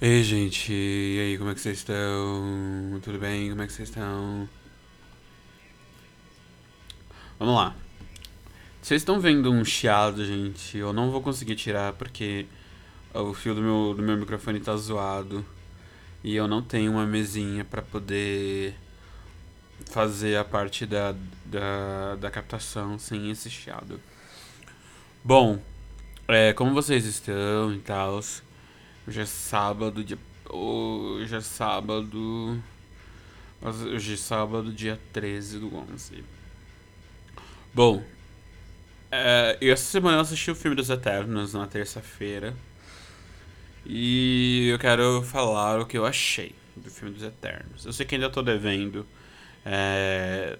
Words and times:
Ei, 0.00 0.22
gente, 0.22 0.72
e 0.72 1.18
aí, 1.20 1.38
como 1.38 1.50
é 1.50 1.54
que 1.54 1.60
vocês 1.60 1.78
estão? 1.78 3.00
Tudo 3.02 3.18
bem? 3.18 3.50
Como 3.50 3.62
é 3.62 3.66
que 3.66 3.72
vocês 3.72 3.88
estão? 3.88 4.48
Vamos 7.36 7.56
lá. 7.56 7.74
Vocês 8.80 9.02
estão 9.02 9.18
vendo 9.18 9.50
um 9.50 9.64
chiado, 9.64 10.24
gente? 10.24 10.78
Eu 10.78 10.92
não 10.92 11.10
vou 11.10 11.20
conseguir 11.20 11.56
tirar 11.56 11.94
porque 11.94 12.46
o 13.12 13.34
fio 13.34 13.56
do 13.56 13.60
meu, 13.60 13.92
do 13.92 14.00
meu 14.00 14.16
microfone 14.16 14.60
tá 14.60 14.76
zoado. 14.76 15.44
E 16.22 16.36
eu 16.36 16.46
não 16.46 16.62
tenho 16.62 16.92
uma 16.92 17.04
mesinha 17.04 17.64
para 17.64 17.82
poder 17.82 18.76
fazer 19.86 20.36
a 20.36 20.44
parte 20.44 20.86
da, 20.86 21.12
da, 21.44 22.14
da 22.14 22.30
captação 22.30 23.00
sem 23.00 23.32
esse 23.32 23.50
chiado. 23.50 24.00
Bom, 25.24 25.60
é, 26.28 26.52
como 26.52 26.72
vocês 26.72 27.04
estão 27.04 27.74
e 27.74 27.78
tal? 27.80 28.20
Hoje 29.08 29.22
é 29.22 29.24
sábado, 29.24 30.04
dia. 30.04 30.18
Hoje 30.50 31.34
é 31.34 31.40
sábado. 31.40 32.62
Hoje 33.62 34.12
é 34.12 34.16
sábado, 34.18 34.70
dia 34.70 35.00
13 35.14 35.60
do 35.60 35.74
11. 35.74 36.22
Bom, 37.72 38.04
é, 39.10 39.56
essa 39.62 39.84
semana 39.84 40.18
eu 40.18 40.20
assisti 40.20 40.50
o 40.50 40.54
filme 40.54 40.76
dos 40.76 40.90
Eternos 40.90 41.54
na 41.54 41.66
terça-feira. 41.66 42.54
E 43.86 44.68
eu 44.70 44.78
quero 44.78 45.22
falar 45.22 45.80
o 45.80 45.86
que 45.86 45.96
eu 45.96 46.04
achei 46.04 46.54
do 46.76 46.90
filme 46.90 47.14
dos 47.14 47.22
Eternos. 47.22 47.86
Eu 47.86 47.94
sei 47.94 48.04
que 48.04 48.14
ainda 48.14 48.28
tô 48.28 48.42
devendo 48.42 49.06
é, 49.64 50.58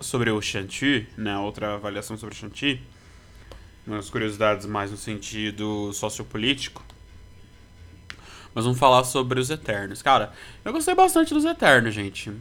sobre 0.00 0.32
o 0.32 0.42
Shanti, 0.42 1.06
né? 1.16 1.38
Outra 1.38 1.74
avaliação 1.74 2.18
sobre 2.18 2.34
o 2.34 2.36
Shanti. 2.36 2.82
Umas 3.86 4.10
curiosidades 4.10 4.66
mais 4.66 4.90
no 4.90 4.96
sentido 4.96 5.92
sociopolítico. 5.92 6.87
Mas 8.58 8.64
vamos 8.64 8.80
falar 8.80 9.04
sobre 9.04 9.38
os 9.38 9.50
Eternos. 9.50 10.02
Cara, 10.02 10.32
eu 10.64 10.72
gostei 10.72 10.92
bastante 10.92 11.32
dos 11.32 11.44
Eternos, 11.44 11.94
gente. 11.94 12.32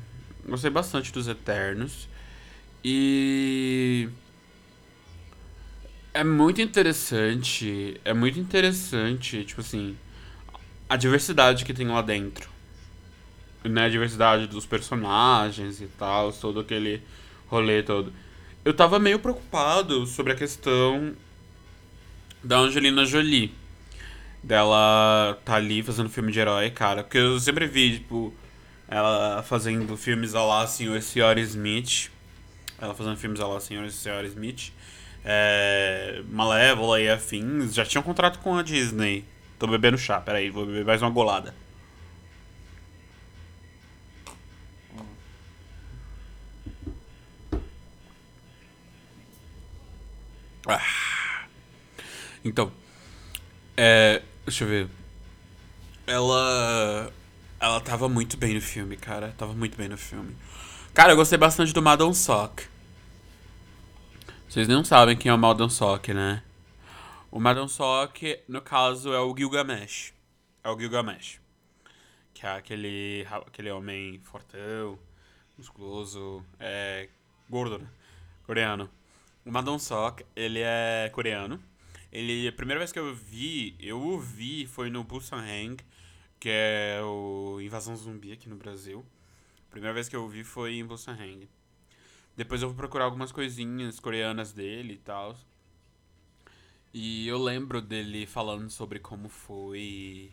Gostei 0.50 0.72
bastante 0.72 1.14
dos 1.14 1.28
Eternos. 1.28 2.10
E. 2.84 4.10
É 6.16 6.24
muito 6.24 6.60
interessante. 6.60 8.02
É 8.04 8.16
muito 8.16 8.40
interessante, 8.40 9.44
tipo 9.44 9.62
assim. 9.62 9.96
A 10.90 10.96
diversidade 10.96 11.64
que 11.64 11.72
tem 11.72 11.88
lá 11.88 12.02
dentro. 12.02 12.50
Né? 13.64 13.86
A 13.86 13.90
diversidade 13.90 14.48
dos 14.48 14.66
personagens 14.66 15.82
e 15.82 15.86
tal. 16.00 16.34
Todo 16.34 16.62
aquele 16.62 17.00
rolê 17.46 17.84
todo. 17.84 18.12
Eu 18.66 18.74
tava 18.74 18.98
meio 18.98 19.20
preocupado 19.20 20.08
sobre 20.08 20.34
a 20.34 20.36
questão 20.36 21.14
da 22.44 22.58
Angelina 22.58 23.06
Jolie 23.06 23.54
dela 24.44 25.40
tá 25.44 25.56
ali 25.56 25.84
fazendo 25.84 26.10
filme 26.10 26.32
de 26.32 26.40
herói, 26.40 26.70
cara. 26.70 27.04
Porque 27.04 27.18
eu 27.18 27.40
sempre 27.40 27.68
vi, 27.68 28.00
tipo, 28.00 28.34
ela 28.88 29.44
fazendo 29.44 29.96
filmes 29.98 30.36
a 30.36 30.44
lá 30.44 30.68
Senhor 30.68 30.96
e 30.98 31.02
Senhora 31.02 31.40
Smith. 31.42 32.10
Ela 32.80 32.94
fazendo 32.94 33.18
filmes 33.18 33.40
a 33.40 33.48
lá 33.48 33.60
Senhor 33.60 33.86
e 33.86 33.92
Senhora 33.92 34.28
Smith. 34.28 34.72
É, 35.26 36.22
Malévola 36.30 37.02
e 37.02 37.10
afins. 37.10 37.74
Já 37.74 37.86
tinha 37.86 38.02
um 38.02 38.04
contrato 38.04 38.40
com 38.40 38.56
a 38.58 38.64
Disney. 38.64 39.26
Tô 39.60 39.68
bebendo 39.68 39.98
chá, 39.98 40.22
peraí, 40.22 40.50
vou 40.50 40.66
beber 40.66 40.86
mais 40.86 41.02
uma 41.02 41.10
golada. 41.10 41.54
Ah. 50.68 51.46
Então, 52.44 52.72
é, 53.76 54.22
Deixa 54.48 54.64
eu 54.64 54.70
ver. 54.70 54.90
Ela. 56.08 57.12
Ela 57.60 57.82
tava 57.82 58.08
muito 58.08 58.38
bem 58.38 58.54
no 58.54 58.62
filme, 58.62 58.96
cara. 58.96 59.36
Tava 59.38 59.54
muito 59.54 59.76
bem 59.76 59.90
no 59.90 59.98
filme. 59.98 60.38
Cara, 60.94 61.12
eu 61.12 61.18
gostei 61.18 61.38
bastante 61.38 61.74
do 61.74 61.82
Madon 61.82 62.14
Sock. 62.14 62.66
Vocês 64.48 64.66
não 64.70 64.86
sabem 64.86 65.18
quem 65.18 65.30
é 65.30 65.34
o 65.34 65.38
Madon 65.38 65.68
Sock, 65.68 66.14
né? 66.14 66.42
O 67.30 67.42
Madon 67.42 67.68
Sock, 67.68 68.40
no 68.48 68.62
caso, 68.62 69.12
é 69.12 69.20
o 69.20 69.36
Gilgamesh. 69.36 70.14
É 70.64 70.70
o 70.70 70.80
Gilgamesh. 70.80 71.42
Que 72.34 72.46
é 72.46 72.52
aquele, 72.52 73.28
aquele 73.30 73.70
homem 73.70 74.22
fortão, 74.24 74.98
musculoso, 75.58 76.42
é, 76.58 77.10
gordo, 77.50 77.80
né? 77.80 77.88
Coreano. 78.46 78.90
O 79.46 79.52
Madon 79.52 79.78
Sock, 79.78 80.26
ele 80.34 80.62
é 80.64 81.12
coreano. 81.14 81.62
Ele, 82.12 82.48
a 82.48 82.52
primeira 82.52 82.80
vez 82.80 82.92
que 82.92 83.00
eu 83.00 83.14
vi, 83.14 83.76
eu 83.80 84.02
o 84.02 84.20
vi 84.20 84.66
foi 84.66 84.90
no 84.90 85.04
Busan 85.04 85.38
Hang, 85.38 85.78
que 86.40 86.50
é 86.50 87.02
o 87.04 87.60
Invasão 87.62 87.96
Zumbi 87.96 88.32
aqui 88.32 88.48
no 88.48 88.56
Brasil. 88.56 89.06
A 89.68 89.72
primeira 89.72 89.94
vez 89.94 90.08
que 90.08 90.16
eu 90.16 90.28
vi 90.28 90.44
foi 90.44 90.76
em 90.76 90.86
Busan 90.86 91.14
Hang. 91.14 91.48
Depois 92.36 92.62
eu 92.62 92.70
vou 92.70 92.78
procurar 92.78 93.06
algumas 93.06 93.32
coisinhas 93.32 94.00
coreanas 94.00 94.54
dele 94.54 94.94
e 94.94 94.98
tal. 94.98 95.36
E 96.94 97.28
eu 97.28 97.38
lembro 97.38 97.82
dele 97.82 98.26
falando 98.26 98.70
sobre 98.70 99.00
como 99.00 99.28
foi 99.28 100.32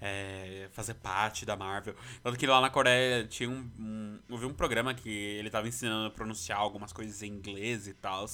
é, 0.00 0.68
fazer 0.72 0.94
parte 0.94 1.46
da 1.46 1.56
Marvel. 1.56 1.94
Tanto 2.22 2.36
que 2.36 2.46
lá 2.46 2.60
na 2.60 2.68
Coreia 2.68 3.24
tinha 3.26 3.48
um, 3.48 3.70
um. 3.78 4.18
Eu 4.28 4.36
vi 4.36 4.46
um 4.46 4.52
programa 4.52 4.92
que 4.92 5.08
ele 5.08 5.48
tava 5.48 5.68
ensinando 5.68 6.08
a 6.08 6.10
pronunciar 6.10 6.58
algumas 6.58 6.92
coisas 6.92 7.22
em 7.22 7.28
inglês 7.28 7.86
e 7.86 7.94
tal. 7.94 8.26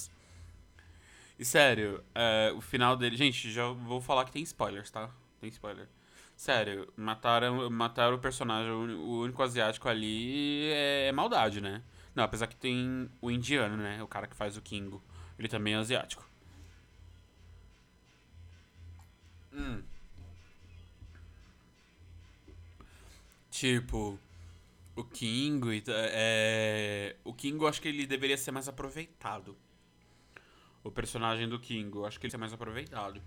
E 1.39 1.45
sério, 1.45 2.03
é, 2.13 2.51
o 2.53 2.59
final 2.59 2.97
dele. 2.97 3.15
Gente, 3.15 3.49
já 3.49 3.69
vou 3.69 4.01
falar 4.01 4.25
que 4.25 4.31
tem 4.31 4.43
spoilers, 4.43 4.91
tá? 4.91 5.09
Tem 5.39 5.49
spoiler. 5.49 5.87
Sério, 6.35 6.91
mataram, 6.97 7.69
mataram 7.69 8.17
o 8.17 8.19
personagem, 8.19 8.71
o 8.71 9.21
único 9.21 9.41
asiático 9.41 9.87
ali 9.87 10.69
é, 10.71 11.07
é 11.07 11.11
maldade, 11.13 11.61
né? 11.61 11.81
Não, 12.13 12.23
apesar 12.25 12.47
que 12.47 12.57
tem 12.57 13.09
o 13.21 13.31
indiano, 13.31 13.77
né? 13.77 14.03
O 14.03 14.07
cara 14.07 14.27
que 14.27 14.35
faz 14.35 14.57
o 14.57 14.61
Kingo. 14.61 15.01
Ele 15.37 15.47
também 15.47 15.73
é 15.75 15.77
asiático. 15.77 16.27
Hum. 19.53 19.81
Tipo, 23.49 24.19
o 24.95 25.03
Kingo. 25.05 25.69
É, 25.87 27.15
o 27.23 27.33
Kingo 27.33 27.65
acho 27.67 27.81
que 27.81 27.87
ele 27.87 28.05
deveria 28.05 28.37
ser 28.37 28.51
mais 28.51 28.67
aproveitado 28.67 29.57
o 30.83 30.91
personagem 30.91 31.47
do 31.47 31.59
King. 31.59 31.91
Acho 32.05 32.19
que 32.19 32.27
ele 32.27 32.35
é 32.35 32.37
mais 32.37 32.53
aproveitado. 32.53 33.21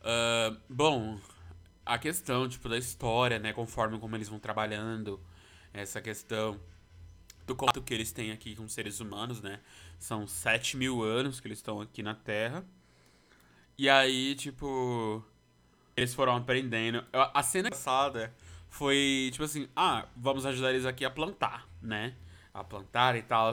Uh, 0.00 0.56
bom, 0.68 1.18
a 1.84 1.98
questão, 1.98 2.48
tipo, 2.48 2.68
da 2.68 2.78
história, 2.78 3.38
né? 3.38 3.52
Conforme 3.52 3.98
como 3.98 4.16
eles 4.16 4.28
vão 4.28 4.38
trabalhando. 4.38 5.20
Essa 5.72 6.00
questão 6.00 6.58
do 7.46 7.54
contato 7.54 7.82
que 7.82 7.94
eles 7.94 8.10
têm 8.12 8.32
aqui 8.32 8.56
com 8.56 8.68
seres 8.68 8.98
humanos, 8.98 9.40
né? 9.40 9.60
São 9.98 10.26
7 10.26 10.76
mil 10.76 11.02
anos 11.02 11.38
que 11.38 11.46
eles 11.46 11.58
estão 11.58 11.80
aqui 11.80 12.02
na 12.02 12.14
Terra. 12.14 12.64
E 13.78 13.88
aí, 13.88 14.34
tipo... 14.34 15.24
Eles 15.96 16.14
foram 16.14 16.36
aprendendo. 16.36 17.04
A 17.12 17.42
cena 17.42 17.70
passada 17.70 18.34
foi, 18.68 19.30
tipo 19.32 19.44
assim... 19.44 19.68
Ah, 19.74 20.06
vamos 20.16 20.44
ajudar 20.44 20.70
eles 20.70 20.84
aqui 20.84 21.04
a 21.04 21.10
plantar, 21.10 21.68
né? 21.80 22.14
A 22.52 22.64
plantar 22.64 23.16
e 23.16 23.22
tal. 23.22 23.52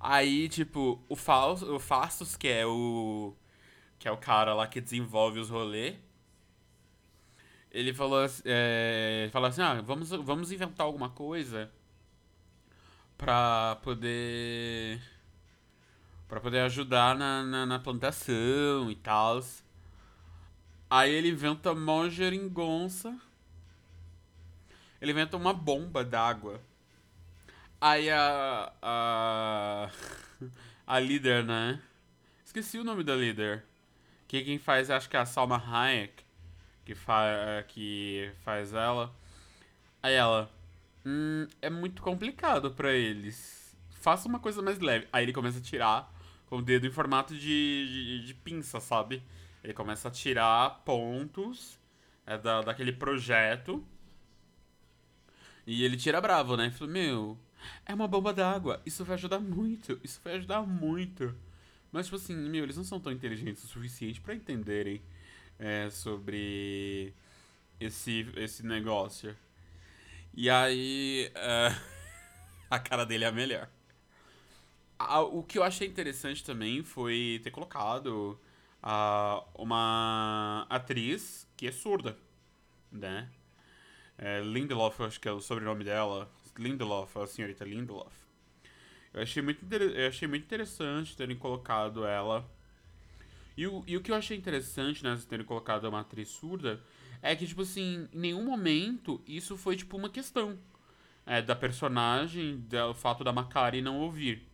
Aí, 0.00 0.48
tipo, 0.48 0.98
o, 1.10 1.14
Faust, 1.14 1.64
o 1.66 1.78
Fastos, 1.78 2.34
que 2.34 2.48
é 2.48 2.64
o. 2.66 3.34
Que 3.98 4.08
é 4.08 4.10
o 4.10 4.16
cara 4.16 4.54
lá 4.54 4.66
que 4.66 4.80
desenvolve 4.80 5.38
os 5.38 5.50
rolês. 5.50 5.96
Ele 7.70 7.92
falou, 7.92 8.20
é, 8.46 9.28
falou 9.30 9.48
assim: 9.48 9.60
ah, 9.62 9.80
vamos, 9.82 10.08
vamos 10.10 10.50
inventar 10.52 10.86
alguma 10.86 11.10
coisa 11.10 11.70
pra 13.18 13.76
poder. 13.82 15.02
pra 16.28 16.40
poder 16.40 16.60
ajudar 16.60 17.14
na, 17.16 17.42
na, 17.44 17.66
na 17.66 17.78
plantação 17.78 18.90
e 18.90 18.96
tal. 18.96 19.40
Aí 20.88 21.12
ele 21.12 21.28
inventa 21.28 21.74
mó 21.74 22.08
geringonça. 22.08 23.16
Ele 25.00 25.12
inventa 25.12 25.36
uma 25.36 25.52
bomba 25.52 26.02
d'água 26.04 26.60
Aí 27.80 28.10
a. 28.10 28.72
A. 28.82 29.90
A 30.86 30.98
líder, 30.98 31.44
né? 31.44 31.80
Esqueci 32.44 32.78
o 32.78 32.84
nome 32.84 33.02
da 33.02 33.14
líder. 33.14 33.64
Que 34.28 34.42
quem 34.42 34.58
faz, 34.58 34.90
acho 34.90 35.08
que 35.08 35.16
é 35.16 35.20
a 35.20 35.26
Salma 35.26 35.56
Hayek. 35.56 36.22
Que, 36.84 36.94
fa 36.94 37.64
que 37.68 38.30
faz 38.44 38.74
ela. 38.74 39.14
Aí 40.02 40.14
ela. 40.14 40.50
Hum, 41.06 41.46
é 41.62 41.70
muito 41.70 42.02
complicado 42.02 42.70
para 42.72 42.92
eles. 42.92 43.76
Faça 43.90 44.28
uma 44.28 44.38
coisa 44.40 44.60
mais 44.60 44.78
leve. 44.78 45.08
Aí 45.12 45.24
ele 45.24 45.32
começa 45.32 45.58
a 45.58 45.62
tirar 45.62 46.12
com 46.46 46.58
o 46.58 46.62
dedo 46.62 46.86
em 46.86 46.90
formato 46.90 47.34
de, 47.34 47.40
de, 47.40 48.26
de 48.26 48.34
pinça, 48.34 48.80
sabe? 48.80 49.22
Ele 49.64 49.72
começa 49.72 50.08
a 50.08 50.10
tirar 50.10 50.82
pontos 50.84 51.78
é, 52.26 52.36
da, 52.36 52.62
daquele 52.62 52.92
projeto. 52.92 53.82
E 55.66 55.84
ele 55.84 55.96
tira 55.96 56.20
bravo, 56.20 56.56
né? 56.56 56.70
Falou, 56.70 56.92
meu, 56.92 57.38
é 57.86 57.94
uma 57.94 58.08
bomba 58.08 58.32
d'água. 58.32 58.80
Isso 58.84 59.04
vai 59.04 59.14
ajudar 59.14 59.38
muito. 59.38 60.00
Isso 60.02 60.20
vai 60.22 60.34
ajudar 60.34 60.62
muito. 60.62 61.34
Mas, 61.92 62.06
tipo 62.06 62.16
assim, 62.16 62.34
meu, 62.36 62.64
eles 62.64 62.76
não 62.76 62.84
são 62.84 63.00
tão 63.00 63.12
inteligentes 63.12 63.64
o 63.64 63.66
suficiente 63.66 64.20
para 64.20 64.34
entenderem 64.34 65.02
é, 65.58 65.90
sobre 65.90 67.12
esse, 67.80 68.26
esse 68.36 68.64
negócio. 68.64 69.36
E 70.34 70.48
aí. 70.48 71.32
Uh, 71.36 71.90
a 72.70 72.78
cara 72.78 73.04
dele 73.04 73.24
é 73.24 73.28
a 73.28 73.32
melhor. 73.32 73.68
o 75.32 75.42
que 75.42 75.58
eu 75.58 75.64
achei 75.64 75.88
interessante 75.88 76.44
também 76.44 76.82
foi 76.84 77.40
ter 77.42 77.50
colocado 77.50 78.38
uh, 78.82 79.44
uma 79.54 80.66
atriz 80.70 81.48
que 81.56 81.66
é 81.66 81.72
surda, 81.72 82.16
né? 82.92 83.28
É, 84.16 84.40
Lindelof, 84.40 85.00
acho 85.02 85.18
que 85.18 85.28
é 85.28 85.32
o 85.32 85.40
sobrenome 85.40 85.82
dela. 85.82 86.30
Lindelof, 86.58 87.16
a 87.16 87.26
senhorita 87.26 87.64
Lindelof. 87.64 88.14
Eu 89.12 89.22
achei 89.22 89.42
muito, 89.42 89.64
eu 89.74 90.08
achei 90.08 90.28
muito 90.28 90.44
interessante 90.44 91.16
terem 91.16 91.36
colocado 91.36 92.04
ela. 92.04 92.48
E 93.56 93.66
o, 93.66 93.82
e 93.86 93.96
o 93.96 94.00
que 94.00 94.10
eu 94.10 94.14
achei 94.14 94.36
interessante, 94.36 95.02
né, 95.02 95.18
terem 95.28 95.44
colocado 95.44 95.84
uma 95.84 96.00
atriz 96.00 96.28
surda, 96.28 96.80
é 97.20 97.34
que, 97.34 97.46
tipo 97.46 97.62
assim, 97.62 98.08
em 98.12 98.18
nenhum 98.18 98.44
momento 98.44 99.20
isso 99.26 99.56
foi, 99.56 99.76
tipo, 99.76 99.96
uma 99.96 100.08
questão 100.08 100.58
é, 101.26 101.42
da 101.42 101.54
personagem, 101.54 102.58
do 102.60 102.94
fato 102.94 103.22
da 103.24 103.32
Macari 103.32 103.82
não 103.82 103.98
ouvir. 104.00 104.48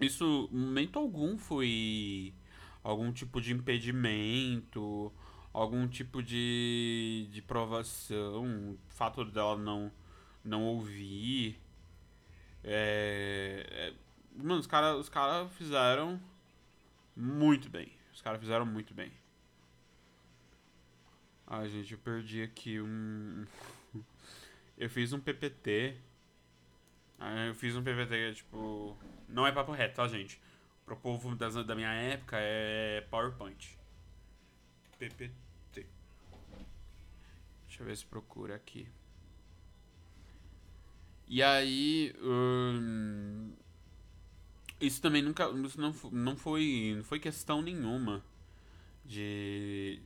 Isso, 0.00 0.48
em 0.52 0.56
momento 0.56 0.98
algum, 0.98 1.38
foi 1.38 2.34
algum 2.82 3.12
tipo 3.12 3.40
de 3.40 3.52
impedimento, 3.52 5.12
algum 5.52 5.88
tipo 5.88 6.22
de, 6.22 7.28
de 7.32 7.42
provação, 7.42 8.76
fato 8.88 9.24
dela 9.24 9.56
não, 9.56 9.90
não 10.48 10.64
ouvir. 10.64 11.60
É, 12.64 13.66
é, 13.70 13.94
mano, 14.34 14.60
os 14.60 14.66
caras 14.66 14.98
os 14.98 15.08
cara 15.08 15.48
fizeram 15.50 16.20
muito 17.14 17.68
bem. 17.68 17.92
Os 18.12 18.22
caras 18.22 18.40
fizeram 18.40 18.66
muito 18.66 18.94
bem. 18.94 19.12
Ai, 21.46 21.68
gente, 21.68 21.92
eu 21.92 21.98
perdi 21.98 22.42
aqui 22.42 22.80
um. 22.80 23.46
eu 24.76 24.90
fiz 24.90 25.12
um 25.12 25.20
PPT. 25.20 25.96
Eu 27.46 27.54
fiz 27.54 27.76
um 27.76 27.82
PPT, 27.82 28.34
tipo. 28.34 28.96
Não 29.28 29.46
é 29.46 29.52
papo 29.52 29.72
reto, 29.72 29.96
tá, 29.96 30.06
gente? 30.08 30.40
Pro 30.84 30.96
povo 30.96 31.34
das, 31.34 31.54
da 31.54 31.74
minha 31.74 31.92
época 31.92 32.36
é 32.38 33.02
PowerPoint. 33.10 33.78
PPT. 34.98 35.32
Deixa 37.66 37.82
eu 37.82 37.86
ver 37.86 37.96
se 37.96 38.06
procura 38.06 38.56
aqui. 38.56 38.88
E 41.28 41.42
aí. 41.42 42.14
Hum, 42.22 43.52
isso 44.80 45.00
também 45.02 45.22
nunca. 45.22 45.48
Isso 45.64 45.80
não, 45.80 45.94
não, 46.10 46.36
foi, 46.36 46.94
não 46.96 47.04
foi 47.04 47.18
questão 47.18 47.60
nenhuma 47.60 48.24
de 49.04 50.00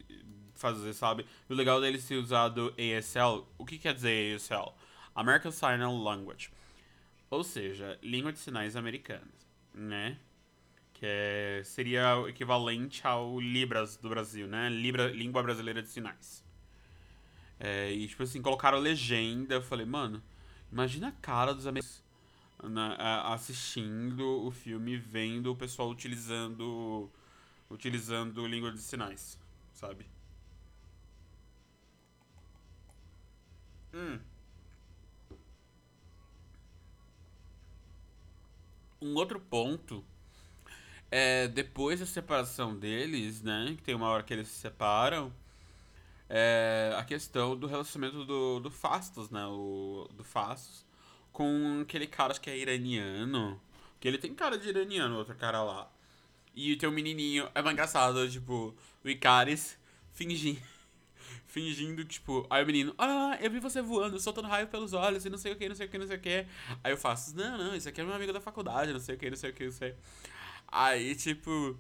fazer, 0.55 0.93
sabe? 0.95 1.27
O 1.49 1.55
legal 1.55 1.81
dele 1.81 1.99
ser 2.01 2.17
usado 2.17 2.75
ASL. 2.79 3.47
O 3.59 3.65
que 3.65 3.79
quer 3.79 3.95
dizer 3.95 4.35
ASL? 4.35 4.75
American 5.15 5.53
Sign 5.53 5.83
Language. 5.85 6.51
Ou 7.31 7.45
seja, 7.45 7.99
língua 8.03 8.33
de 8.33 8.39
sinais 8.39 8.77
americanas, 8.77 9.47
né? 9.75 10.19
Que 10.93 11.07
é, 11.07 11.63
seria 11.65 12.17
o 12.17 12.29
equivalente 12.29 13.07
ao 13.07 13.41
Libras 13.41 13.97
do 13.97 14.09
Brasil, 14.09 14.47
né? 14.47 14.69
Libra, 14.69 15.09
língua 15.09 15.43
brasileira 15.43 15.83
de 15.83 15.89
sinais. 15.89 16.45
É, 17.59 17.91
e, 17.93 18.07
tipo 18.09 18.23
assim, 18.23 18.43
colocaram 18.43 18.79
legenda. 18.79 19.55
Eu 19.55 19.63
falei, 19.63 19.87
mano, 19.87 20.23
Imagina 20.73 21.09
a 21.09 21.13
cara 21.13 21.55
dos 21.55 21.67
americanos 21.67 22.03
assistindo 23.25 24.45
o 24.45 24.51
filme, 24.51 24.97
vendo 24.97 25.53
o 25.53 25.57
pessoal 25.57 25.89
utilizando 25.91 27.11
utilizando 27.71 28.47
língua 28.47 28.71
de 28.73 28.81
sinais, 28.81 29.39
sabe? 29.73 30.07
Hum. 33.95 34.21
Um 39.03 39.15
outro 39.17 39.39
ponto 39.41 40.03
é 41.11 41.47
depois 41.49 42.01
da 42.01 42.07
separação 42.07 42.75
deles, 42.77 43.43
né? 43.43 43.75
Que 43.77 43.83
tem 43.83 43.95
uma 43.95 44.09
hora 44.09 44.23
que 44.23 44.33
eles 44.33 44.49
se 44.49 44.61
separam 44.61 45.33
é 46.35 46.95
a 46.97 47.05
questão 47.05 47.55
do 47.55 47.67
relacionamento 47.67 48.25
do, 48.25 48.59
do 48.59 48.71
Fastos, 48.71 49.29
né? 49.29 49.45
O, 49.45 50.09
do 50.15 50.25
Fastos 50.25 50.83
com 51.31 51.81
aquele 51.83 52.07
cara, 52.07 52.33
acho 52.33 52.41
que 52.41 52.49
é 52.49 52.57
iraniano. 52.57 53.61
Que 54.01 54.09
ele 54.09 54.17
tem 54.17 54.35
cara 54.35 54.57
de 54.57 54.67
iraniano, 54.67 55.19
outro 55.19 55.35
cara 55.35 55.63
lá. 55.63 55.93
E 56.57 56.75
tem 56.77 56.89
um 56.89 56.93
menininho, 56.93 57.51
é 57.55 57.61
mais 57.61 57.75
engraçado, 57.75 58.29
tipo, 58.31 58.75
o 59.05 59.09
Icaris 59.09 59.79
fingindo. 60.13 60.61
Fingindo, 61.47 62.03
tipo, 62.07 62.47
aí 62.49 62.63
o 62.65 62.67
menino, 62.67 62.95
ah, 62.97 63.37
eu 63.39 63.51
vi 63.51 63.61
você 63.61 63.83
voando, 63.83 64.19
soltando 64.19 64.49
raio 64.49 64.69
pelos 64.69 64.95
olhos, 64.95 65.27
e 65.27 65.31
não 65.31 65.37
sei 65.37 65.53
o 65.53 65.57
que, 65.57 65.69
não 65.69 65.75
sei 65.75 65.87
o 65.87 65.91
que, 65.91 65.99
não 65.99 66.07
sei 66.07 66.17
o 66.17 66.21
que. 66.21 66.47
Aí 66.83 66.93
eu 66.93 66.97
faço, 66.97 67.37
não, 67.37 67.59
não, 67.59 67.77
isso 67.77 67.87
aqui 67.91 68.01
é 68.01 68.05
meu 68.05 68.15
amigo 68.15 68.33
da 68.33 68.41
faculdade, 68.41 68.91
não 68.91 68.99
sei 68.99 69.17
o 69.17 69.19
que, 69.19 69.29
não 69.29 69.37
sei 69.37 69.51
o 69.51 69.53
que, 69.53 69.65
não 69.65 69.73
sei. 69.73 69.95
Aí, 70.67 71.15
tipo, 71.15 71.79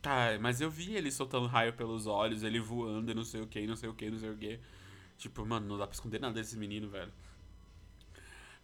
Tá, 0.00 0.38
mas 0.40 0.60
eu 0.60 0.70
vi 0.70 0.94
ele 0.94 1.10
soltando 1.10 1.46
raio 1.46 1.72
pelos 1.72 2.06
olhos, 2.06 2.42
ele 2.42 2.60
voando 2.60 3.14
não 3.14 3.24
sei 3.24 3.40
o 3.42 3.46
que, 3.46 3.66
não 3.66 3.76
sei 3.76 3.88
o 3.88 3.94
que, 3.94 4.10
não 4.10 4.18
sei 4.18 4.30
o 4.30 4.36
que. 4.36 4.60
Tipo, 5.18 5.44
mano, 5.44 5.66
não 5.66 5.78
dá 5.78 5.86
pra 5.86 5.94
esconder 5.94 6.20
nada 6.20 6.34
desse 6.34 6.56
menino, 6.56 6.88
velho. 6.88 7.12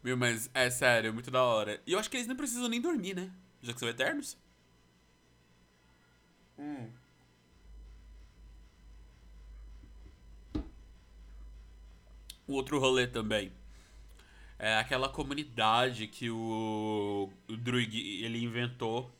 Meu, 0.02 0.16
mas 0.16 0.50
é 0.54 0.70
sério, 0.70 1.12
muito 1.12 1.30
da 1.30 1.42
hora. 1.42 1.80
E 1.86 1.92
eu 1.92 1.98
acho 1.98 2.10
que 2.10 2.16
eles 2.16 2.26
não 2.28 2.36
precisam 2.36 2.68
nem 2.68 2.80
dormir, 2.80 3.14
né? 3.16 3.32
Já 3.62 3.72
que 3.72 3.80
são 3.80 3.88
eternos. 3.88 4.36
Hum. 6.58 6.90
O 12.46 12.54
outro 12.54 12.78
rolê 12.78 13.06
também. 13.06 13.52
É 14.58 14.76
aquela 14.78 15.08
comunidade 15.08 16.06
que 16.06 16.30
o, 16.30 17.30
o 17.48 17.56
Druig 17.56 18.22
ele 18.24 18.42
inventou 18.42 19.10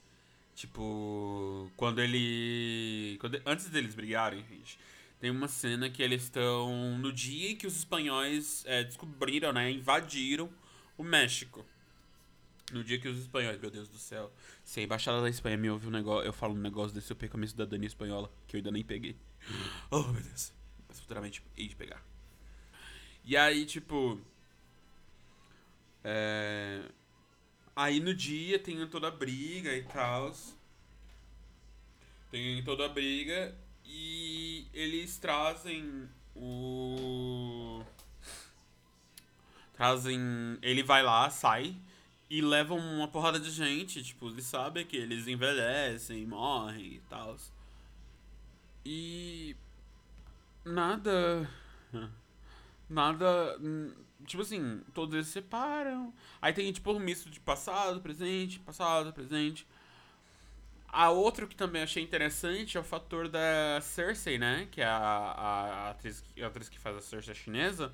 Tipo, 0.54 1.70
quando 1.76 2.00
ele. 2.00 3.18
Quando, 3.20 3.40
antes 3.44 3.68
deles 3.68 3.94
brigarem, 3.94 4.44
gente, 4.48 4.78
tem 5.18 5.30
uma 5.30 5.48
cena 5.48 5.90
que 5.90 6.02
eles 6.02 6.22
estão 6.22 6.96
no 6.98 7.12
dia 7.12 7.50
em 7.50 7.56
que 7.56 7.66
os 7.66 7.76
espanhóis 7.76 8.64
é, 8.66 8.84
descobriram, 8.84 9.52
né? 9.52 9.70
Invadiram 9.70 10.48
o 10.96 11.02
México. 11.02 11.64
No 12.72 12.84
dia 12.84 12.98
que 12.98 13.08
os 13.08 13.18
espanhóis, 13.18 13.60
meu 13.60 13.70
Deus 13.70 13.88
do 13.88 13.98
céu. 13.98 14.32
Se 14.64 14.80
a 14.80 14.82
embaixada 14.84 15.20
da 15.20 15.28
Espanha 15.28 15.56
me 15.56 15.68
ouve 15.68 15.88
um 15.88 15.90
negócio, 15.90 16.26
eu 16.26 16.32
falo 16.32 16.54
um 16.54 16.58
negócio 16.58 16.94
desse, 16.94 17.10
eu 17.10 17.16
perco 17.16 17.36
a 17.36 17.38
minha 17.38 17.48
cidadania 17.48 17.86
espanhola, 17.86 18.30
que 18.46 18.56
eu 18.56 18.58
ainda 18.58 18.70
nem 18.70 18.84
peguei. 18.84 19.16
Oh, 19.90 20.02
meu 20.04 20.22
Deus. 20.22 20.52
Mas 20.88 21.00
futuramente 21.00 21.42
hei 21.56 21.68
de 21.68 21.76
pegar. 21.76 22.02
E 23.24 23.36
aí, 23.36 23.66
tipo. 23.66 24.20
É 26.04 26.82
Aí 27.76 27.98
no 27.98 28.14
dia 28.14 28.58
tem 28.58 28.86
toda 28.86 29.08
a 29.08 29.10
briga 29.10 29.74
e 29.74 29.82
tal. 29.82 30.32
Tem 32.30 32.62
toda 32.62 32.86
a 32.86 32.88
briga 32.88 33.54
e 33.84 34.66
eles 34.72 35.18
trazem 35.18 36.08
o. 36.34 37.82
Trazem. 39.74 40.58
Ele 40.62 40.82
vai 40.82 41.02
lá, 41.02 41.28
sai 41.30 41.76
e 42.30 42.40
levam 42.40 42.78
uma 42.78 43.08
porrada 43.08 43.38
de 43.38 43.50
gente. 43.50 44.02
Tipo, 44.02 44.28
eles 44.28 44.44
sabem 44.44 44.86
que 44.86 44.96
eles 44.96 45.26
envelhecem, 45.26 46.26
morrem 46.26 46.94
e 46.94 47.02
tal. 47.08 47.36
E. 48.84 49.56
Nada. 50.64 51.48
Nada 52.88 53.58
Tipo 54.26 54.42
assim, 54.42 54.80
todos 54.92 55.14
eles 55.14 55.26
se 55.26 55.34
separam. 55.34 56.12
Aí 56.40 56.52
tem, 56.52 56.72
tipo, 56.72 56.92
um 56.92 56.98
misto 56.98 57.30
de 57.30 57.40
passado, 57.40 58.00
presente, 58.00 58.58
passado, 58.58 59.12
presente. 59.12 59.66
A 60.88 61.10
outro 61.10 61.46
que 61.48 61.56
também 61.56 61.82
achei 61.82 62.02
interessante 62.02 62.76
é 62.76 62.80
o 62.80 62.84
fator 62.84 63.28
da 63.28 63.80
Cersei, 63.82 64.38
né? 64.38 64.68
Que 64.70 64.80
é 64.80 64.86
a, 64.86 64.96
a, 64.96 65.64
a, 65.88 65.90
atriz, 65.90 66.24
a 66.40 66.46
atriz 66.46 66.68
que 66.68 66.78
faz 66.78 66.96
a 66.96 67.00
Cersei 67.00 67.34
chinesa. 67.34 67.92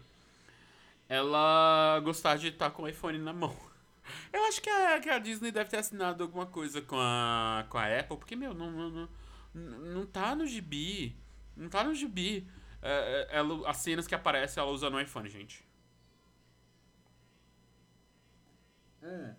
Ela 1.09 2.01
gostar 2.05 2.37
de 2.37 2.49
estar 2.49 2.71
com 2.71 2.85
o 2.85 2.89
iPhone 2.89 3.19
na 3.19 3.33
mão. 3.33 3.57
Eu 4.33 4.45
acho 4.45 4.61
que 4.61 4.71
a, 4.71 5.01
que 5.01 5.11
a 5.11 5.19
Disney 5.19 5.51
deve 5.51 5.71
ter 5.71 5.79
assinado 5.79 6.23
alguma 6.23 6.47
coisa 6.47 6.81
com 6.83 6.97
a, 6.99 7.65
com 7.69 7.79
a 7.79 7.99
Apple, 7.99 8.19
porque, 8.19 8.37
meu, 8.37 8.55
não, 8.55 8.71
não, 8.71 8.91
não, 8.91 9.79
não 9.79 10.07
tá 10.07 10.35
no 10.37 10.47
gibi. 10.47 11.17
Não 11.57 11.69
tá 11.69 11.83
no 11.83 11.95
gibi. 11.95 12.47
É, 12.83 13.29
é 13.31 13.37
ela, 13.39 13.69
as 13.69 13.79
cenas 13.79 14.07
que 14.07 14.15
aparecem 14.15 14.61
ela 14.63 14.71
usando 14.73 14.95
o 14.95 15.01
iPhone, 15.01 15.29
gente. 15.29 15.65
Hum. 19.03 19.37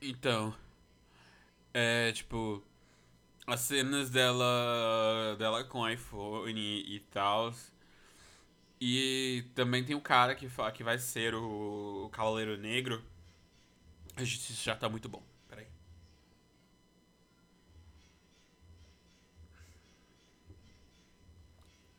Então, 0.00 0.54
é 1.72 2.12
tipo, 2.12 2.62
as 3.46 3.60
cenas 3.62 4.10
dela 4.10 5.36
dela 5.38 5.64
com 5.64 5.88
iPhone 5.88 6.52
e 6.60 7.00
tal. 7.12 7.52
E 8.80 9.44
também 9.54 9.84
tem 9.84 9.96
o 9.96 10.00
cara 10.00 10.34
que, 10.34 10.48
fala, 10.48 10.70
que 10.72 10.84
vai 10.84 10.98
ser 10.98 11.34
o, 11.34 12.04
o 12.06 12.10
Cavaleiro 12.10 12.56
Negro. 12.56 13.02
Isso 14.18 14.52
já 14.64 14.74
tá 14.76 14.88
muito 14.88 15.08
bom. 15.08 15.22
Peraí. 15.48 15.66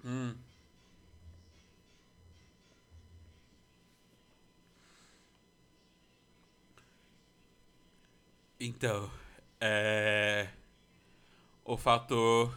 Hum. 0.04 0.36
Então, 8.60 9.10
é. 9.60 10.48
O 11.66 11.76
fator. 11.76 12.54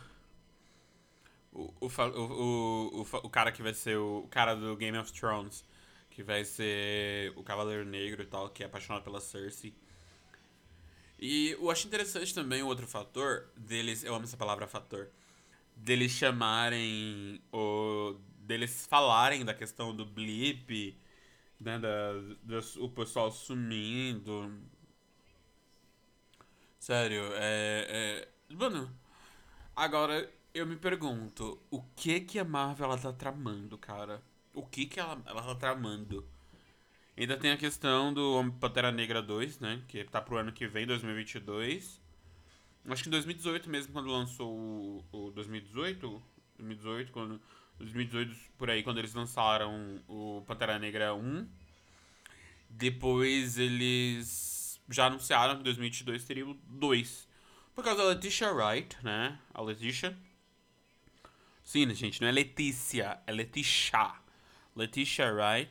O, 1.52 1.72
o, 1.80 1.86
o, 1.86 3.02
o, 3.02 3.06
o 3.24 3.30
cara 3.30 3.50
que 3.50 3.62
vai 3.62 3.74
ser 3.74 3.96
o 3.96 4.26
cara 4.30 4.54
do 4.54 4.76
Game 4.76 4.96
of 4.98 5.12
Thrones, 5.12 5.64
que 6.18 6.24
vai 6.24 6.44
ser 6.44 7.32
o 7.36 7.44
Cavaleiro 7.44 7.84
Negro 7.84 8.24
e 8.24 8.26
tal, 8.26 8.50
que 8.50 8.64
é 8.64 8.66
apaixonado 8.66 9.04
pela 9.04 9.20
Cersei. 9.20 9.72
E 11.16 11.50
eu 11.50 11.70
acho 11.70 11.86
interessante 11.86 12.34
também 12.34 12.60
o 12.60 12.66
outro 12.66 12.88
fator 12.88 13.48
deles, 13.56 14.02
eu 14.02 14.12
amo 14.12 14.24
essa 14.24 14.36
palavra 14.36 14.66
fator, 14.66 15.10
deles 15.76 16.10
chamarem, 16.10 17.40
o, 17.52 18.16
deles 18.40 18.84
falarem 18.88 19.44
da 19.44 19.54
questão 19.54 19.94
do 19.94 20.04
blip, 20.04 20.98
né, 21.60 21.78
da, 21.78 22.14
da, 22.42 22.58
o 22.80 22.88
pessoal 22.88 23.30
sumindo. 23.30 24.60
Sério, 26.80 27.30
é, 27.34 28.26
é. 28.50 28.54
Mano, 28.56 28.92
agora 29.76 30.28
eu 30.52 30.66
me 30.66 30.74
pergunto, 30.74 31.62
o 31.70 31.80
que 31.94 32.18
que 32.22 32.40
a 32.40 32.44
Marvel 32.44 32.86
ela 32.86 32.98
tá 32.98 33.12
tramando, 33.12 33.78
cara? 33.78 34.20
O 34.58 34.66
que 34.66 34.86
que 34.86 34.98
ela, 34.98 35.22
ela 35.24 35.40
tá 35.40 35.54
tramando? 35.54 36.28
Ainda 37.16 37.36
tem 37.36 37.52
a 37.52 37.56
questão 37.56 38.12
do 38.12 38.34
Homem 38.34 38.50
Pantera 38.50 38.90
Negra 38.90 39.22
2, 39.22 39.60
né? 39.60 39.80
Que 39.86 40.02
tá 40.02 40.20
pro 40.20 40.36
ano 40.36 40.50
que 40.50 40.66
vem, 40.66 40.84
2022. 40.84 42.02
Acho 42.88 43.02
que 43.04 43.08
em 43.08 43.12
2018 43.12 43.70
mesmo, 43.70 43.92
quando 43.92 44.10
lançou 44.10 44.52
o, 44.52 45.04
o 45.12 45.30
2018, 45.30 46.20
2018, 46.56 47.12
quando 47.12 47.40
2018 47.78 48.36
por 48.58 48.68
aí, 48.68 48.82
quando 48.82 48.98
eles 48.98 49.14
lançaram 49.14 50.02
o 50.08 50.42
Pantera 50.44 50.76
Negra 50.76 51.14
1. 51.14 51.48
Depois 52.68 53.58
eles 53.58 54.80
já 54.88 55.06
anunciaram 55.06 55.56
que 55.58 55.62
2022 55.62 56.24
teria 56.24 56.44
o 56.44 56.54
2. 56.54 57.28
Por 57.76 57.84
causa 57.84 58.02
da 58.02 58.08
Letitia 58.08 58.50
Wright, 58.52 58.96
né? 59.04 59.38
A 59.54 59.62
Letitia. 59.62 60.18
Sim, 61.62 61.94
gente, 61.94 62.20
não 62.20 62.26
é 62.26 62.32
Letícia, 62.32 63.20
é 63.24 63.30
Letitia. 63.30 64.26
Letitia 64.78 65.32
Wright, 65.32 65.70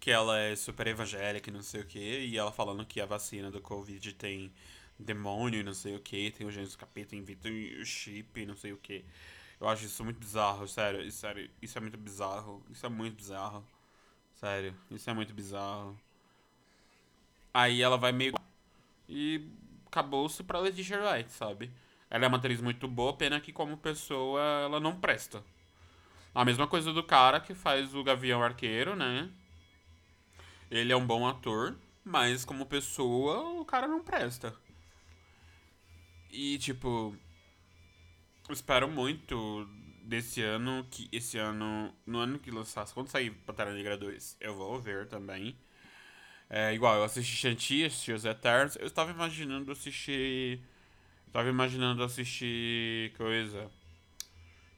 que 0.00 0.10
ela 0.10 0.38
é 0.38 0.56
super 0.56 0.86
evangélica 0.86 1.50
e 1.50 1.52
não 1.52 1.62
sei 1.62 1.82
o 1.82 1.86
que, 1.86 1.98
e 1.98 2.36
ela 2.38 2.50
falando 2.50 2.84
que 2.86 3.00
a 3.00 3.06
vacina 3.06 3.50
do 3.50 3.60
Covid 3.60 4.14
tem 4.14 4.52
demônio 4.98 5.60
e 5.60 5.62
não 5.62 5.74
sei 5.74 5.94
o 5.94 6.00
que, 6.00 6.30
tem 6.30 6.46
o 6.46 6.50
gênio 6.50 6.68
do 6.68 6.78
capeta, 6.78 7.14
invita 7.14 7.48
o 7.48 7.84
chip 7.84 8.40
e 8.40 8.46
não 8.46 8.56
sei 8.56 8.72
o 8.72 8.78
que. 8.78 9.04
Eu 9.60 9.68
acho 9.68 9.84
isso 9.84 10.02
muito 10.04 10.18
bizarro, 10.18 10.66
sério, 10.66 11.10
sério, 11.12 11.50
isso 11.62 11.76
é 11.78 11.80
muito 11.80 11.98
bizarro, 11.98 12.62
isso 12.70 12.84
é 12.84 12.88
muito 12.88 13.16
bizarro. 13.16 13.64
Sério, 14.34 14.74
isso 14.90 15.08
é 15.08 15.14
muito 15.14 15.32
bizarro. 15.32 15.98
Aí 17.54 17.80
ela 17.80 17.96
vai 17.96 18.12
meio. 18.12 18.34
E 19.08 19.48
acabou-se 19.86 20.42
pra 20.44 20.60
Letitia 20.60 21.00
Wright, 21.00 21.32
sabe? 21.32 21.70
Ela 22.10 22.26
é 22.26 22.28
uma 22.28 22.36
atriz 22.36 22.60
muito 22.60 22.86
boa, 22.86 23.16
pena 23.16 23.40
que 23.40 23.52
como 23.52 23.76
pessoa 23.78 24.40
ela 24.64 24.78
não 24.78 24.98
presta. 25.00 25.42
A 26.36 26.44
mesma 26.44 26.66
coisa 26.66 26.92
do 26.92 27.02
cara 27.02 27.40
que 27.40 27.54
faz 27.54 27.94
o 27.94 28.04
Gavião 28.04 28.42
Arqueiro, 28.42 28.94
né? 28.94 29.30
Ele 30.70 30.92
é 30.92 30.96
um 30.96 31.06
bom 31.06 31.26
ator, 31.26 31.74
mas 32.04 32.44
como 32.44 32.66
pessoa 32.66 33.58
o 33.58 33.64
cara 33.64 33.88
não 33.88 34.02
presta. 34.04 34.54
E 36.30 36.58
tipo, 36.58 37.16
espero 38.50 38.86
muito 38.86 39.66
desse 40.04 40.42
ano 40.42 40.86
que 40.90 41.08
esse 41.10 41.38
ano, 41.38 41.90
no 42.04 42.18
ano 42.18 42.38
que 42.38 42.50
lançasse, 42.50 42.92
quando 42.92 43.08
sair 43.08 43.30
Pantera 43.46 43.72
Negra 43.72 43.96
2, 43.96 44.36
eu 44.38 44.54
vou 44.54 44.78
ver 44.78 45.08
também. 45.08 45.56
É 46.50 46.74
igual, 46.74 46.96
eu 46.96 47.04
assisti 47.04 47.34
Shanti, 47.34 47.82
assisti 47.84 48.12
Os 48.12 48.26
Eternos, 48.26 48.76
eu 48.76 48.86
estava 48.86 49.10
imaginando 49.10 49.72
assistir 49.72 50.60
Tava 51.32 51.48
imaginando 51.48 52.02
assistir 52.02 53.12
coisa. 53.16 53.70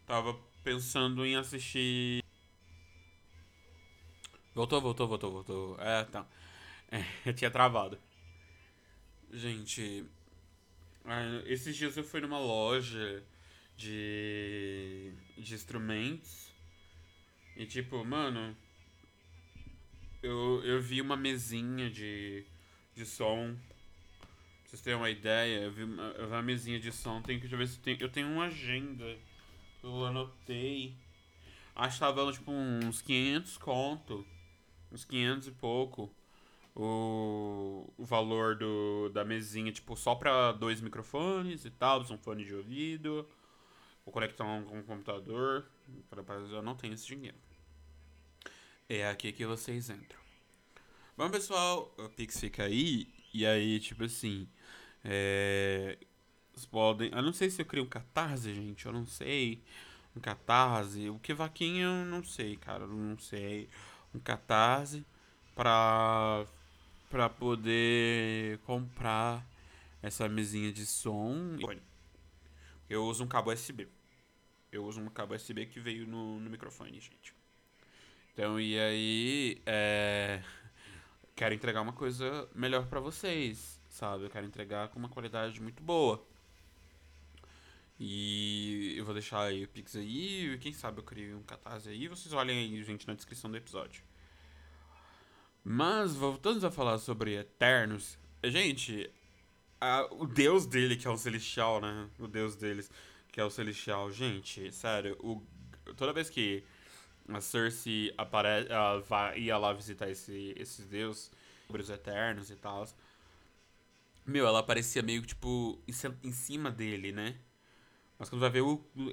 Tava 0.06 0.38
pensando 0.68 1.25
em 1.25 1.34
assistir. 1.34 2.22
Voltou, 4.54 4.82
voltou, 4.82 5.08
voltou, 5.08 5.32
voltou. 5.32 5.80
É, 5.80 6.04
tá. 6.04 6.26
É, 6.90 7.32
tinha 7.32 7.50
travado. 7.50 7.98
Gente, 9.32 10.04
esses 11.46 11.75
dias 11.75 11.96
eu 11.96 12.04
fui 12.04 12.20
numa 12.20 12.38
loja 12.38 13.22
de, 13.78 15.10
de 15.38 15.54
instrumentos 15.54 16.52
e 17.56 17.64
tipo, 17.64 18.04
mano, 18.04 18.54
eu, 20.22 20.62
eu 20.64 20.82
vi 20.82 21.00
uma 21.00 21.16
mesinha 21.16 21.90
de, 21.90 22.44
de 22.94 23.06
som 23.06 23.56
vocês 24.68 24.82
terem 24.82 24.98
uma 24.98 25.08
ideia, 25.08 25.62
eu 25.62 25.72
vi 25.72 25.82
uma, 25.82 26.02
eu 26.02 26.26
vi 26.26 26.32
uma 26.32 26.42
mesinha 26.42 26.78
de 26.78 26.92
som, 26.92 27.22
tenho 27.22 27.40
que 27.40 27.46
ver 27.48 27.66
se 27.66 27.78
tem. 27.78 27.96
Eu 27.98 28.10
tenho 28.10 28.28
uma 28.28 28.44
agenda. 28.44 29.16
Eu 29.82 30.04
anotei. 30.04 30.97
Acho 31.75 31.94
que 31.94 32.00
tava 32.00 32.32
tipo 32.32 32.50
uns 32.50 33.00
500 33.02 33.58
conto. 33.58 34.26
Uns 34.90 35.04
500 35.04 35.49
e 35.49 35.52
pouco. 35.52 36.11
O, 36.75 37.92
o 37.97 38.04
valor 38.04 38.56
do, 38.56 39.08
da 39.11 39.25
mesinha, 39.25 39.73
tipo, 39.73 39.97
só 39.97 40.14
pra 40.14 40.52
dois 40.52 40.80
microfones 40.80 41.64
e 41.64 41.70
tal, 41.70 42.00
um 42.02 42.18
fone 42.18 42.44
de 42.44 42.54
ouvido. 42.54 43.28
Vou 44.04 44.12
conectar 44.12 44.44
um, 44.44 44.78
um 44.78 44.82
computador. 44.82 45.66
Eu 46.50 46.62
não 46.62 46.75
tenho 46.75 46.94
esse 46.94 47.06
dinheiro. 47.06 47.37
É 48.88 49.06
aqui 49.08 49.32
que 49.32 49.44
vocês 49.44 49.90
entram. 49.90 50.18
Bom, 51.16 51.28
pessoal, 51.30 51.92
o 51.99 52.08
Pix 52.08 52.40
fica 52.40 52.64
aí. 52.64 53.08
E 53.35 53.44
aí, 53.44 53.78
tipo 53.80 54.04
assim, 54.04 54.49
é, 55.04 55.99
podem. 56.64 57.10
Eu 57.12 57.22
não 57.22 57.32
sei 57.32 57.50
se 57.50 57.60
eu 57.62 57.66
crio 57.66 57.84
um 57.84 57.88
catarse, 57.88 58.54
gente. 58.54 58.86
Eu 58.86 58.92
não 58.92 59.06
sei. 59.06 59.62
Um 60.16 60.20
catarse. 60.20 61.08
O 61.10 61.18
que 61.18 61.34
vaquinha 61.34 61.84
eu 61.84 62.04
não 62.04 62.24
sei, 62.24 62.56
cara. 62.56 62.84
Eu 62.84 62.88
não 62.88 63.18
sei. 63.18 63.68
Um 64.14 64.18
catarse 64.18 65.04
pra. 65.54 66.46
pra 67.10 67.28
poder 67.28 68.58
comprar 68.60 69.44
essa 70.02 70.28
mesinha 70.28 70.72
de 70.72 70.86
som. 70.86 71.56
Eu 72.88 73.04
uso 73.04 73.24
um 73.24 73.28
cabo 73.28 73.52
USB. 73.52 73.88
Eu 74.72 74.84
uso 74.84 75.00
um 75.00 75.08
cabo 75.08 75.34
USB 75.34 75.66
que 75.66 75.80
veio 75.80 76.06
no, 76.06 76.40
no 76.40 76.50
microfone, 76.50 76.92
gente. 77.00 77.34
Então, 78.32 78.60
e 78.60 78.78
aí. 78.78 79.62
É 79.66 80.42
quero 81.38 81.54
entregar 81.54 81.82
uma 81.82 81.92
coisa 81.92 82.48
melhor 82.52 82.86
para 82.86 82.98
vocês, 82.98 83.80
sabe? 83.88 84.24
Eu 84.24 84.30
quero 84.30 84.44
entregar 84.44 84.88
com 84.88 84.98
uma 84.98 85.08
qualidade 85.08 85.62
muito 85.62 85.80
boa. 85.84 86.20
E 88.00 88.94
eu 88.96 89.04
vou 89.04 89.12
deixar 89.12 89.42
aí 89.42 89.64
o 89.64 89.68
Pix 89.68 89.96
aí, 89.96 90.56
quem 90.60 90.72
sabe 90.72 91.00
eu 91.00 91.04
crio 91.04 91.38
um 91.38 91.42
catarse 91.42 91.88
aí, 91.88 92.06
vocês 92.06 92.32
olhem 92.32 92.58
aí, 92.58 92.84
gente, 92.84 93.06
na 93.08 93.14
descrição 93.14 93.50
do 93.50 93.56
episódio. 93.56 94.02
Mas, 95.64 96.14
voltando 96.14 96.64
a 96.64 96.70
falar 96.70 96.98
sobre 96.98 97.36
Eternos, 97.36 98.16
gente, 98.44 99.10
a, 99.80 100.06
o 100.12 100.26
deus 100.26 100.64
dele, 100.64 100.96
que 100.96 101.08
é 101.08 101.10
o 101.10 101.16
Celestial, 101.16 101.80
né? 101.80 102.08
O 102.18 102.28
deus 102.28 102.54
deles, 102.54 102.90
que 103.32 103.40
é 103.40 103.44
o 103.44 103.50
Celestial, 103.50 104.10
gente, 104.12 104.72
sério, 104.72 105.16
o, 105.20 105.42
toda 105.96 106.12
vez 106.12 106.30
que 106.30 106.62
a 107.28 107.40
Cersei 107.40 108.14
aparece, 108.16 108.70
ela 108.70 109.00
vai, 109.00 109.38
ia 109.38 109.58
lá 109.58 109.72
visitar 109.72 110.08
esse, 110.08 110.54
esses 110.56 110.86
deuses 110.86 111.30
sobre 111.66 111.82
os 111.82 111.90
Eternos 111.90 112.50
e 112.50 112.56
tal. 112.56 112.88
Meu, 114.24 114.46
ela 114.46 114.60
aparecia 114.60 115.02
meio 115.02 115.22
tipo 115.22 115.82
em 116.22 116.32
cima 116.32 116.70
dele, 116.70 117.12
né? 117.12 117.36
Mas 118.18 118.28
quando 118.28 118.40
vai 118.40 118.50
ver, 118.50 118.62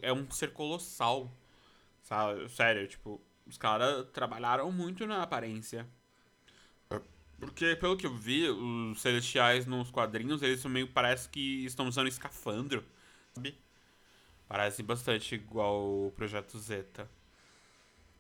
é 0.01 0.11
um 0.11 0.29
ser 0.31 0.51
colossal. 0.51 1.31
Sabe? 2.03 2.49
Sério, 2.49 2.87
tipo, 2.87 3.21
os 3.45 3.57
caras 3.57 4.07
trabalharam 4.11 4.71
muito 4.71 5.05
na 5.05 5.21
aparência. 5.23 5.87
Porque, 7.39 7.75
pelo 7.75 7.97
que 7.97 8.05
eu 8.07 8.15
vi, 8.15 8.49
os 8.49 9.01
celestiais 9.01 9.65
nos 9.65 9.91
quadrinhos, 9.91 10.41
eles 10.41 10.63
meio 10.65 10.87
parece 10.87 11.27
que 11.27 11.65
estão 11.65 11.87
usando 11.87 12.07
escafandro, 12.07 12.83
sabe? 13.33 13.57
Parece 14.47 14.81
bastante 14.81 15.35
igual 15.35 16.07
o 16.07 16.13
Projeto 16.15 16.57
Zeta. 16.57 17.09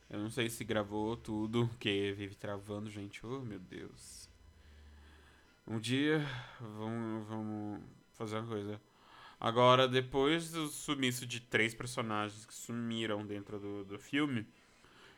Eu 0.09 0.19
não 0.19 0.29
sei 0.29 0.49
se 0.49 0.63
gravou 0.63 1.15
tudo, 1.15 1.67
porque 1.67 2.13
vive 2.17 2.35
travando, 2.35 2.89
gente. 2.89 3.25
Oh, 3.25 3.39
meu 3.39 3.59
Deus. 3.59 4.29
Um 5.67 5.79
dia, 5.79 6.19
vamos, 6.59 7.27
vamos 7.27 7.81
fazer 8.13 8.37
uma 8.37 8.47
coisa. 8.47 8.81
Agora, 9.39 9.87
depois 9.87 10.51
do 10.51 10.67
sumiço 10.67 11.25
de 11.25 11.39
três 11.39 11.73
personagens 11.73 12.45
que 12.45 12.53
sumiram 12.53 13.25
dentro 13.25 13.59
do, 13.59 13.83
do 13.83 13.99
filme, 13.99 14.47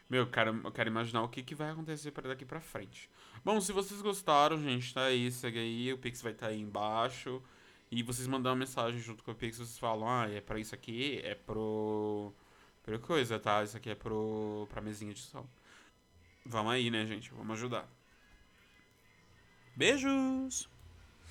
Meu, 0.10 0.26
cara, 0.28 0.52
eu 0.52 0.72
quero 0.72 0.90
imaginar 0.90 1.24
o 1.24 1.30
que, 1.30 1.44
que 1.44 1.54
vai 1.56 1.70
acontecer 1.72 2.12
para 2.12 2.30
daqui 2.30 2.46
pra 2.46 2.62
frente. 2.62 3.10
Bom, 3.44 3.60
se 3.60 3.74
vocês 3.74 4.02
gostaram, 4.02 4.62
gente, 4.62 4.94
tá 4.94 5.06
aí, 5.06 5.32
segue 5.32 5.60
aí, 5.60 5.94
o 5.94 5.98
Pix 5.98 6.22
vai 6.22 6.32
estar 6.32 6.48
tá 6.48 6.52
aí 6.54 6.62
embaixo. 6.62 7.42
E 7.92 8.04
vocês 8.04 8.28
mandam 8.28 8.52
uma 8.52 8.58
mensagem 8.60 9.00
junto 9.00 9.24
com 9.24 9.32
o 9.32 9.36
Pix, 9.36 9.58
vocês 9.58 9.78
falam, 9.78 10.08
ah, 10.10 10.30
é 10.30 10.42
pra 10.42 10.60
isso 10.60 10.76
aqui, 10.76 11.20
é 11.24 11.36
pro. 11.36 12.34
Pro 12.84 13.00
coisa, 13.00 13.40
tá? 13.40 13.64
Isso 13.64 13.78
aqui 13.78 13.90
é 13.90 13.96
pro. 13.96 14.68
pra 14.70 14.82
mesinha 14.82 15.14
de 15.14 15.22
som. 15.22 15.46
Vamos 16.46 16.72
aí, 16.74 16.90
né, 16.90 17.06
gente? 17.06 17.32
Vamos 17.34 17.58
ajudar. 17.58 17.88
Beijos! 19.76 20.70